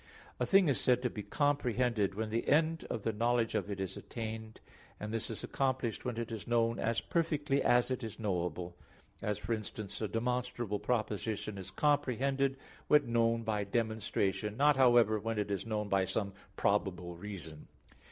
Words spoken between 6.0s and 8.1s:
when it is known as perfectly as it